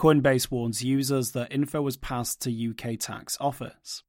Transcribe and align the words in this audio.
Coinbase 0.00 0.50
warns 0.50 0.82
users 0.82 1.32
that 1.32 1.52
info 1.52 1.82
was 1.82 1.98
passed 1.98 2.40
to 2.40 2.70
UK 2.70 2.98
tax 2.98 3.36
office. 3.38 4.02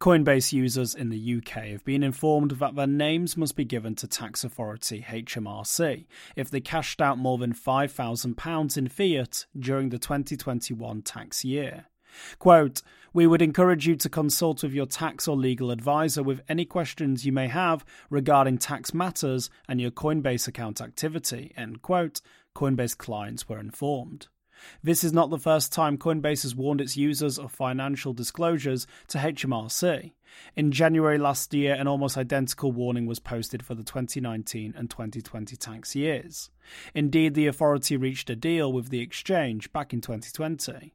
Coinbase 0.00 0.52
users 0.52 0.92
in 0.96 1.08
the 1.08 1.36
UK 1.36 1.66
have 1.66 1.84
been 1.84 2.02
informed 2.02 2.50
that 2.58 2.74
their 2.74 2.88
names 2.88 3.36
must 3.36 3.54
be 3.54 3.64
given 3.64 3.94
to 3.94 4.08
tax 4.08 4.42
authority 4.42 5.06
HMRC 5.08 6.06
if 6.34 6.50
they 6.50 6.60
cashed 6.60 7.00
out 7.00 7.16
more 7.16 7.38
than 7.38 7.52
£5,000 7.52 8.76
in 8.76 8.88
fiat 8.88 9.46
during 9.56 9.90
the 9.90 10.00
2021 10.00 11.02
tax 11.02 11.44
year. 11.44 11.86
Quote, 12.40 12.82
We 13.12 13.28
would 13.28 13.40
encourage 13.40 13.86
you 13.86 13.94
to 13.94 14.08
consult 14.08 14.64
with 14.64 14.72
your 14.72 14.86
tax 14.86 15.28
or 15.28 15.36
legal 15.36 15.70
advisor 15.70 16.24
with 16.24 16.42
any 16.48 16.64
questions 16.64 17.24
you 17.24 17.30
may 17.30 17.46
have 17.46 17.84
regarding 18.10 18.58
tax 18.58 18.92
matters 18.92 19.48
and 19.68 19.80
your 19.80 19.92
Coinbase 19.92 20.48
account 20.48 20.80
activity, 20.80 21.52
end 21.56 21.82
quote, 21.82 22.20
Coinbase 22.56 22.98
clients 22.98 23.48
were 23.48 23.60
informed. 23.60 24.26
This 24.82 25.04
is 25.04 25.12
not 25.12 25.30
the 25.30 25.38
first 25.38 25.72
time 25.72 25.98
Coinbase 25.98 26.42
has 26.42 26.54
warned 26.54 26.80
its 26.80 26.96
users 26.96 27.38
of 27.38 27.52
financial 27.52 28.12
disclosures 28.12 28.86
to 29.08 29.18
HMRC. 29.18 30.12
In 30.56 30.72
January 30.72 31.18
last 31.18 31.52
year, 31.52 31.74
an 31.74 31.86
almost 31.86 32.16
identical 32.16 32.72
warning 32.72 33.06
was 33.06 33.18
posted 33.18 33.64
for 33.64 33.74
the 33.74 33.84
2019 33.84 34.74
and 34.76 34.88
2020 34.88 35.56
tax 35.56 35.94
years. 35.94 36.50
Indeed, 36.94 37.34
the 37.34 37.46
authority 37.46 37.96
reached 37.96 38.30
a 38.30 38.36
deal 38.36 38.72
with 38.72 38.88
the 38.88 39.00
exchange 39.00 39.72
back 39.72 39.92
in 39.92 40.00
2020. 40.00 40.94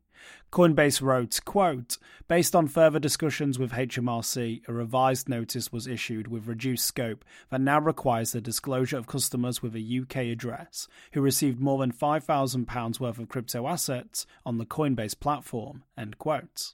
Coinbase 0.52 1.02
wrote, 1.02 1.39
quote, 1.45 1.98
Based 2.27 2.55
on 2.55 2.67
further 2.67 2.99
discussions 2.99 3.58
with 3.58 3.71
HMRC, 3.71 4.67
a 4.67 4.73
revised 4.73 5.30
notice 5.30 5.71
was 5.71 5.88
issued 5.88 6.27
with 6.27 6.48
reduced 6.48 6.85
scope 6.85 7.23
that 7.49 7.62
now 7.62 7.80
requires 7.80 8.31
the 8.31 8.41
disclosure 8.41 8.98
of 8.98 9.08
customers 9.08 9.61
with 9.61 9.75
a 9.75 9.99
UK 10.02 10.27
address 10.27 10.88
who 11.13 11.22
received 11.22 11.59
more 11.59 11.80
than 11.80 11.91
£5,000 11.91 12.99
worth 12.99 13.20
of 13.20 13.30
crypto 13.30 13.67
assets 13.67 14.25
on 14.45 14.58
the 14.58 14.66
Coinbase 14.66 15.20
platform, 15.20 15.84
end 15.98 16.17
quote. 16.17 16.73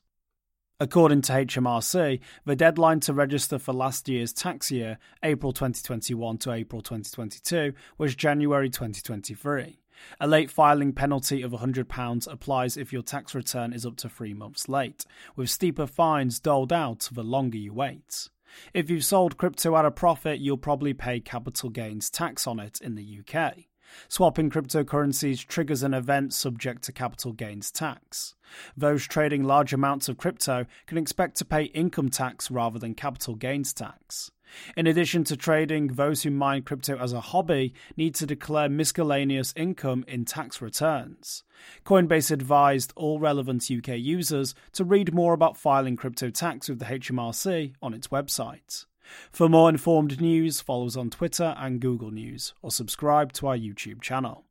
According 0.79 1.21
to 1.23 1.33
HMRC, 1.33 2.19
the 2.45 2.55
deadline 2.55 2.99
to 3.01 3.13
register 3.13 3.59
for 3.59 3.73
last 3.73 4.09
year's 4.09 4.33
tax 4.33 4.71
year, 4.71 4.97
April 5.21 5.53
2021 5.53 6.39
to 6.39 6.51
April 6.51 6.81
2022, 6.81 7.73
was 7.97 8.15
January 8.15 8.69
2023. 8.69 9.82
A 10.19 10.27
late 10.27 10.51
filing 10.51 10.93
penalty 10.93 11.41
of 11.41 11.51
£100 11.51 12.31
applies 12.31 12.77
if 12.77 12.93
your 12.93 13.01
tax 13.01 13.33
return 13.35 13.73
is 13.73 13.85
up 13.85 13.95
to 13.97 14.09
three 14.09 14.33
months 14.33 14.67
late, 14.69 15.05
with 15.35 15.49
steeper 15.49 15.87
fines 15.87 16.39
doled 16.39 16.73
out 16.73 17.09
the 17.11 17.23
longer 17.23 17.57
you 17.57 17.73
wait. 17.73 18.29
If 18.73 18.89
you've 18.89 19.05
sold 19.05 19.37
crypto 19.37 19.75
at 19.75 19.85
a 19.85 19.91
profit, 19.91 20.39
you'll 20.39 20.57
probably 20.57 20.93
pay 20.93 21.19
capital 21.19 21.69
gains 21.69 22.09
tax 22.09 22.45
on 22.47 22.59
it 22.59 22.79
in 22.81 22.95
the 22.95 23.19
UK. 23.19 23.65
Swapping 24.07 24.49
cryptocurrencies 24.49 25.45
triggers 25.45 25.83
an 25.83 25.93
event 25.93 26.33
subject 26.33 26.83
to 26.83 26.91
capital 26.91 27.31
gains 27.31 27.71
tax. 27.71 28.35
Those 28.75 29.07
trading 29.07 29.43
large 29.43 29.73
amounts 29.73 30.09
of 30.09 30.17
crypto 30.17 30.65
can 30.85 30.97
expect 30.97 31.37
to 31.37 31.45
pay 31.45 31.65
income 31.65 32.09
tax 32.09 32.49
rather 32.49 32.79
than 32.79 32.95
capital 32.95 33.35
gains 33.35 33.73
tax. 33.73 34.31
In 34.75 34.87
addition 34.87 35.23
to 35.25 35.37
trading, 35.37 35.87
those 35.87 36.23
who 36.23 36.31
mine 36.31 36.63
crypto 36.63 36.97
as 36.97 37.13
a 37.13 37.21
hobby 37.21 37.73
need 37.97 38.15
to 38.15 38.25
declare 38.25 38.69
miscellaneous 38.69 39.53
income 39.55 40.05
in 40.07 40.25
tax 40.25 40.61
returns. 40.61 41.43
Coinbase 41.85 42.31
advised 42.31 42.93
all 42.95 43.19
relevant 43.19 43.69
UK 43.71 43.97
users 43.97 44.55
to 44.73 44.83
read 44.83 45.13
more 45.13 45.33
about 45.33 45.57
filing 45.57 45.95
crypto 45.95 46.29
tax 46.29 46.69
with 46.69 46.79
the 46.79 46.85
HMRC 46.85 47.73
on 47.81 47.93
its 47.93 48.07
website. 48.09 48.85
For 49.31 49.49
more 49.49 49.69
informed 49.69 50.21
news, 50.21 50.61
follow 50.61 50.87
us 50.87 50.95
on 50.95 51.09
Twitter 51.09 51.55
and 51.57 51.79
Google 51.79 52.11
News, 52.11 52.53
or 52.61 52.71
subscribe 52.71 53.33
to 53.33 53.47
our 53.47 53.57
YouTube 53.57 54.01
channel. 54.01 54.45